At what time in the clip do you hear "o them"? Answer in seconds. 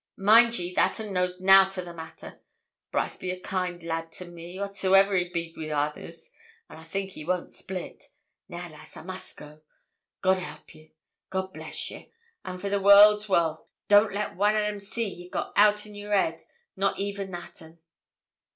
14.55-14.79